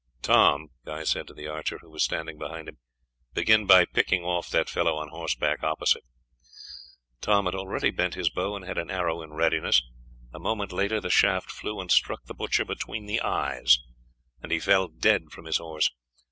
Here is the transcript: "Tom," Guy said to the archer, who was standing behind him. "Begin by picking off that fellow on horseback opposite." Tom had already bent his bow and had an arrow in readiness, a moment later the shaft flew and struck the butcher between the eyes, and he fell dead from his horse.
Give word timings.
"Tom," 0.23 0.69
Guy 0.83 1.03
said 1.03 1.27
to 1.27 1.33
the 1.35 1.45
archer, 1.47 1.77
who 1.77 1.91
was 1.91 2.01
standing 2.03 2.39
behind 2.39 2.67
him. 2.67 2.79
"Begin 3.35 3.67
by 3.67 3.85
picking 3.85 4.23
off 4.23 4.49
that 4.49 4.67
fellow 4.67 4.95
on 4.95 5.09
horseback 5.09 5.63
opposite." 5.63 6.01
Tom 7.21 7.45
had 7.45 7.53
already 7.53 7.91
bent 7.91 8.15
his 8.15 8.31
bow 8.31 8.55
and 8.55 8.65
had 8.65 8.79
an 8.79 8.89
arrow 8.89 9.21
in 9.21 9.33
readiness, 9.35 9.83
a 10.33 10.39
moment 10.39 10.71
later 10.71 10.99
the 10.99 11.11
shaft 11.11 11.51
flew 11.51 11.79
and 11.79 11.91
struck 11.91 12.25
the 12.25 12.33
butcher 12.33 12.65
between 12.65 13.05
the 13.05 13.21
eyes, 13.21 13.77
and 14.41 14.51
he 14.51 14.59
fell 14.59 14.87
dead 14.87 15.29
from 15.31 15.45
his 15.45 15.57
horse. 15.57 15.91